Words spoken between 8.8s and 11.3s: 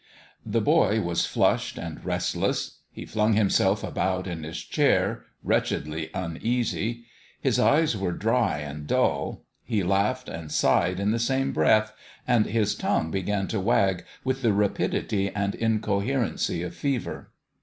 dull, he laughed and sighed in the